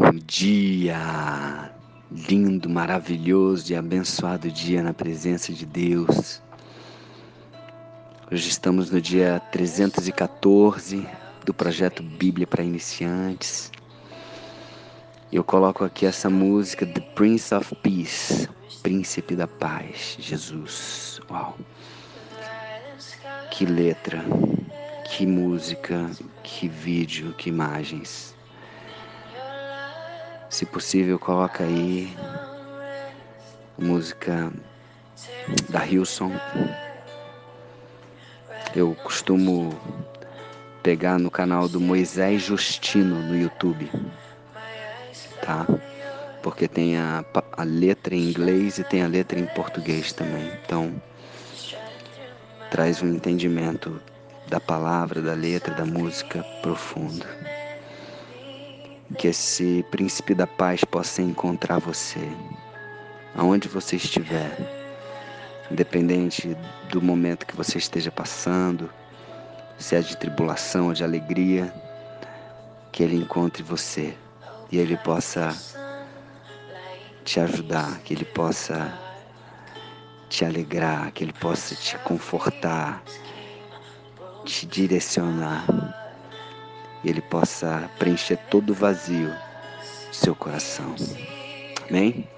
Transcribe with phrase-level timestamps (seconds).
[0.00, 1.72] Bom dia!
[2.08, 6.40] Lindo, maravilhoso e abençoado dia na presença de Deus.
[8.30, 11.04] Hoje estamos no dia 314
[11.44, 13.72] do projeto Bíblia para Iniciantes.
[15.32, 18.48] Eu coloco aqui essa música The Prince of Peace,
[18.84, 21.20] Príncipe da Paz, Jesus.
[21.28, 21.58] Uau!
[23.50, 24.24] Que letra,
[25.10, 26.08] que música,
[26.44, 28.37] que vídeo, que imagens.
[30.58, 32.12] Se possível, coloca aí
[33.78, 34.52] música
[35.68, 36.32] da Hilson.
[38.74, 39.70] Eu costumo
[40.82, 43.88] pegar no canal do Moisés Justino no YouTube,
[45.42, 45.64] tá?
[46.42, 50.50] Porque tem a, a letra em inglês e tem a letra em português também.
[50.64, 51.00] Então,
[52.68, 54.02] traz um entendimento
[54.48, 57.24] da palavra, da letra, da música profundo
[59.18, 62.20] que esse príncipe da paz possa encontrar você,
[63.34, 64.56] aonde você estiver,
[65.68, 66.56] independente
[66.88, 68.88] do momento que você esteja passando,
[69.76, 71.74] se é de tribulação ou de alegria,
[72.92, 74.16] que ele encontre você
[74.70, 75.52] e ele possa
[77.24, 78.96] te ajudar, que ele possa
[80.28, 83.02] te alegrar, que ele possa te confortar,
[84.44, 85.66] te direcionar
[87.04, 90.94] e Ele possa preencher todo o vazio do seu coração.
[91.88, 92.28] Amém?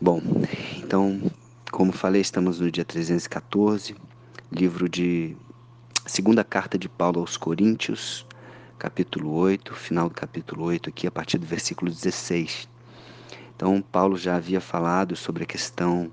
[0.00, 0.20] Bom,
[0.76, 1.20] então,
[1.70, 3.96] como falei, estamos no dia 314,
[4.52, 5.36] livro de
[6.06, 8.26] segunda carta de Paulo aos Coríntios,
[8.78, 12.68] capítulo 8, final do capítulo 8, aqui a partir do versículo 16.
[13.56, 16.12] Então, Paulo já havia falado sobre a questão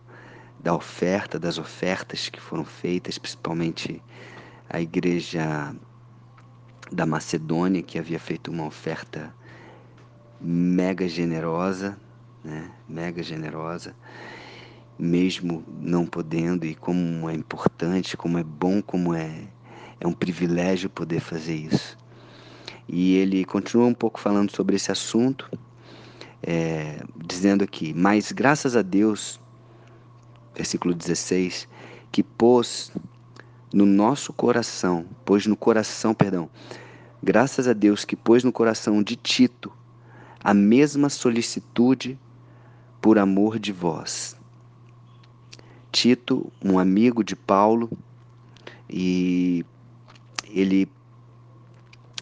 [0.59, 4.01] da oferta, das ofertas que foram feitas, principalmente
[4.71, 5.75] a igreja
[6.89, 9.33] da Macedônia, que havia feito uma oferta
[10.39, 11.97] mega generosa,
[12.43, 12.71] né?
[12.87, 13.93] mega generosa,
[14.97, 19.43] mesmo não podendo, e como é importante, como é bom, como é,
[19.99, 21.97] é um privilégio poder fazer isso.
[22.87, 25.49] E ele continua um pouco falando sobre esse assunto,
[26.41, 29.39] é, dizendo aqui: Mas graças a Deus,
[30.55, 31.67] versículo 16,
[32.11, 32.91] que pôs
[33.73, 36.49] no nosso coração, pôs no coração, perdão,
[37.23, 39.71] graças a Deus que pôs no coração de Tito
[40.43, 42.19] a mesma solicitude
[42.99, 44.35] por amor de vós.
[45.91, 47.89] Tito, um amigo de Paulo,
[48.89, 49.65] e
[50.49, 50.87] ele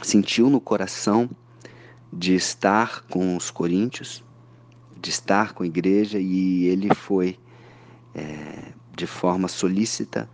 [0.01, 1.29] sentiu no coração
[2.11, 4.23] de estar com os coríntios,
[4.99, 7.37] de estar com a igreja, e ele foi
[8.13, 10.29] é, de forma solícita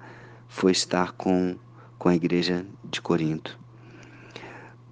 [0.47, 1.55] foi estar com,
[1.97, 3.59] com a igreja de Corinto.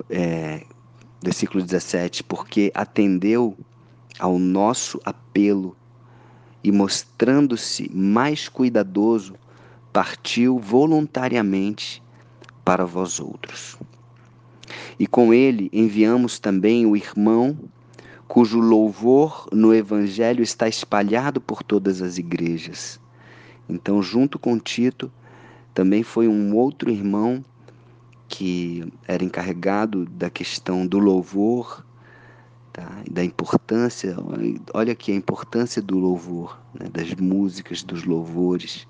[0.09, 0.64] É,
[1.22, 3.58] versículo 17: Porque atendeu
[4.19, 5.75] ao nosso apelo
[6.63, 9.36] e, mostrando-se mais cuidadoso,
[9.92, 12.02] partiu voluntariamente
[12.63, 13.78] para vós outros.
[15.00, 17.58] E com ele enviamos também o irmão,
[18.28, 23.00] cujo louvor no Evangelho está espalhado por todas as igrejas.
[23.68, 25.12] Então, junto com Tito,
[25.73, 27.44] também foi um outro irmão
[28.28, 31.85] que era encarregado da questão do louvor,
[32.72, 33.03] tá?
[33.09, 34.16] da importância,
[34.73, 36.88] olha aqui a importância do louvor, né?
[36.91, 38.88] das músicas, dos louvores.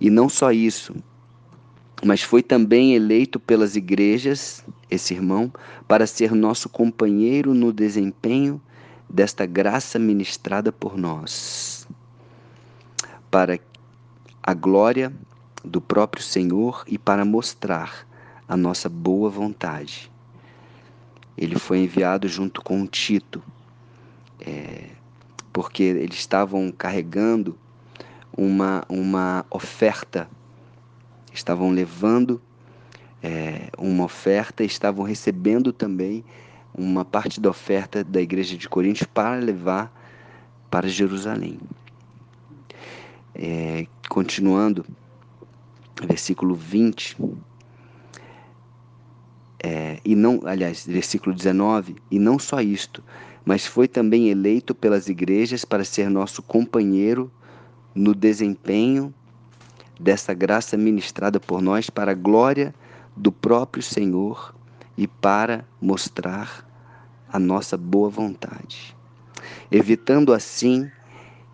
[0.00, 0.94] E não só isso,
[2.04, 5.52] mas foi também eleito pelas igrejas, esse irmão,
[5.86, 8.60] para ser nosso companheiro no desempenho
[9.08, 11.86] desta graça ministrada por nós,
[13.30, 13.58] para
[14.42, 15.12] a glória
[15.64, 18.06] do próprio Senhor e para mostrar
[18.48, 20.10] a nossa boa vontade.
[21.38, 23.42] Ele foi enviado junto com Tito,
[24.40, 24.90] é,
[25.52, 27.56] porque eles estavam carregando
[28.36, 30.28] uma, uma oferta,
[31.32, 32.42] estavam levando
[33.22, 36.24] é, uma oferta, estavam recebendo também
[36.74, 39.92] uma parte da oferta da igreja de Coríntios para levar
[40.70, 41.60] para Jerusalém.
[43.34, 44.84] É, continuando,
[46.06, 47.16] versículo 20,
[49.62, 53.02] é, e não, aliás, versículo 19, e não só isto,
[53.44, 57.30] mas foi também eleito pelas igrejas para ser nosso companheiro
[57.94, 59.14] no desempenho
[60.00, 62.74] dessa graça ministrada por nós para a glória
[63.16, 64.54] do próprio Senhor
[64.96, 66.68] e para mostrar
[67.32, 68.96] a nossa boa vontade,
[69.70, 70.90] evitando assim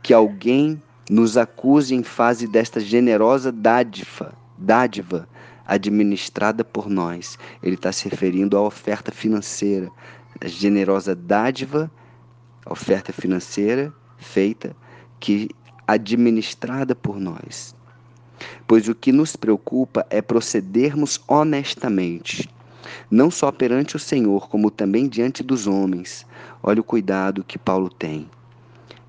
[0.03, 5.29] que alguém nos acuse em face desta generosa dádiva, dádiva
[5.67, 7.39] administrada por nós.
[7.63, 9.91] Ele está se referindo à oferta financeira,
[10.41, 11.91] a generosa dádiva,
[12.67, 14.77] oferta financeira feita,
[15.19, 15.51] que
[15.87, 17.75] administrada por nós.
[18.67, 22.49] Pois o que nos preocupa é procedermos honestamente,
[23.11, 26.27] não só perante o Senhor, como também diante dos homens.
[26.63, 28.29] Olha o cuidado que Paulo tem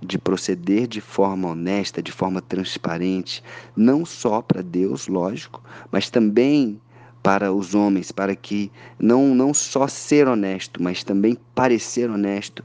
[0.02, 3.44] de proceder de forma honesta, de forma transparente,
[3.76, 5.62] não só para Deus, lógico,
[5.92, 6.80] mas também
[7.22, 12.64] para os homens, para que não, não só ser honesto, mas também parecer honesto,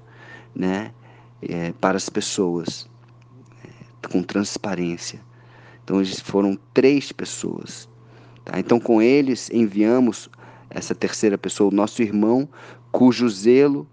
[0.55, 0.93] né,
[1.43, 2.89] é, para as pessoas,
[3.65, 5.21] é, com transparência.
[5.83, 7.89] Então, eles foram três pessoas.
[8.45, 8.59] Tá?
[8.59, 10.31] Então, com eles enviamos
[10.71, 12.49] essa terceira pessoa, o nosso irmão,
[12.91, 13.87] cujo zelo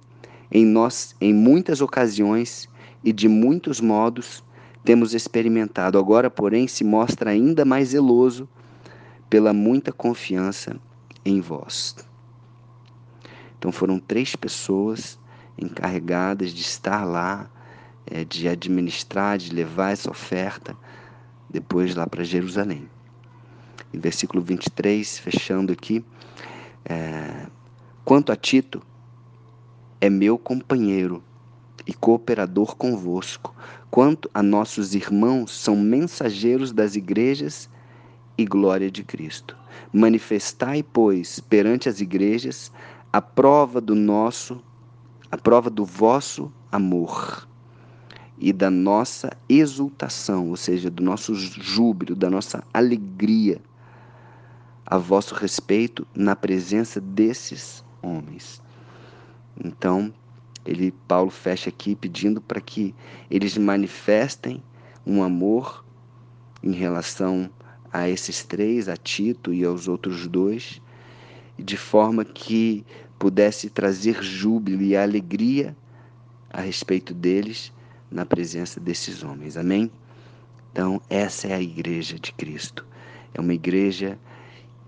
[0.51, 2.69] em nós, em muitas ocasiões,
[3.03, 4.44] e de muitos modos
[4.83, 5.98] temos experimentado.
[5.98, 8.48] Agora, porém, se mostra ainda mais zeloso
[9.30, 10.80] pela muita confiança
[11.24, 11.95] em vós.
[13.57, 15.19] Então foram três pessoas
[15.57, 17.50] encarregadas de estar lá,
[18.06, 20.75] é, de administrar, de levar essa oferta
[21.50, 22.89] depois lá para Jerusalém.
[23.94, 26.03] Em versículo 23, fechando aqui,
[26.86, 27.45] é,
[28.03, 28.81] quanto a Tito,
[30.00, 31.24] é meu companheiro
[31.91, 33.53] e cooperador convosco,
[33.89, 37.69] quanto a nossos irmãos são mensageiros das igrejas
[38.38, 39.57] e glória de Cristo.
[39.91, 42.71] Manifestai, pois, perante as igrejas
[43.11, 44.63] a prova do nosso,
[45.29, 47.45] a prova do vosso amor
[48.38, 53.61] e da nossa exultação, ou seja, do nosso júbilo, da nossa alegria
[54.85, 58.61] a vosso respeito na presença desses homens.
[59.63, 60.13] Então,
[60.66, 62.94] ele Paulo fecha aqui pedindo para que
[63.30, 64.62] eles manifestem
[65.06, 65.84] um amor
[66.63, 67.50] em relação
[67.92, 70.81] a esses três, a Tito e aos outros dois,
[71.58, 72.86] de forma que
[73.19, 75.75] pudesse trazer júbilo e alegria
[76.50, 77.72] a respeito deles
[78.10, 79.58] na presença desses homens.
[79.58, 79.92] Amém?
[80.72, 82.86] Então, essa é a igreja de Cristo.
[83.34, 84.18] É uma igreja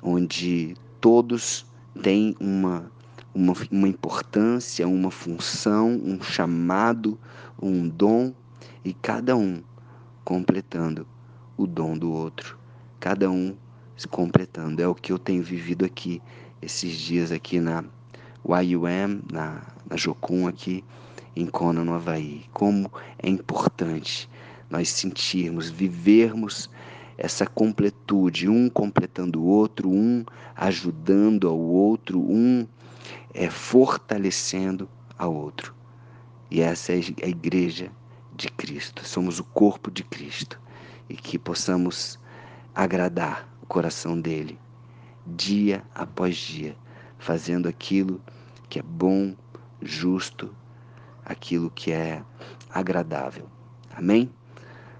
[0.01, 1.65] onde todos
[2.01, 2.91] têm uma
[3.33, 7.17] uma, uma importância, uma função, um chamado,
[7.61, 8.33] um dom,
[8.85, 9.61] e cada um
[10.23, 11.07] completando
[11.57, 12.57] o dom do outro.
[12.99, 13.55] Cada um
[13.95, 14.81] se completando.
[14.81, 16.21] É o que eu tenho vivido aqui,
[16.61, 17.83] esses dias aqui na
[18.45, 20.83] YUM, na, na Jocum aqui
[21.35, 22.45] em Kona, no Havaí.
[22.53, 24.29] Como é importante
[24.69, 26.69] nós sentirmos, vivermos
[27.17, 30.25] essa completude, um completando o outro, um
[30.55, 32.67] ajudando ao outro, um
[33.33, 35.73] é fortalecendo a outro.
[36.49, 37.91] E essa é a igreja
[38.35, 39.05] de Cristo.
[39.07, 40.59] Somos o corpo de Cristo
[41.09, 42.19] e que possamos
[42.75, 44.59] agradar o coração dele
[45.25, 46.75] dia após dia,
[47.17, 48.21] fazendo aquilo
[48.69, 49.35] que é bom,
[49.81, 50.53] justo,
[51.25, 52.23] aquilo que é
[52.69, 53.47] agradável.
[53.95, 54.29] Amém?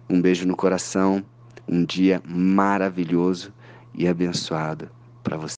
[0.09, 1.23] Um beijo no coração,
[1.67, 3.53] um dia maravilhoso
[3.93, 4.89] e abençoado
[5.23, 5.51] para você.